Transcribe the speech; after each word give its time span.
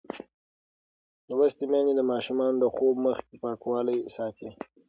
لوستې 1.29 1.65
میندې 1.71 1.93
د 1.95 2.01
ماشومانو 2.11 2.57
د 2.59 2.65
خوب 2.75 2.95
مخکې 3.07 3.33
پاکوالی 3.43 3.97
ساتي. 4.15 4.49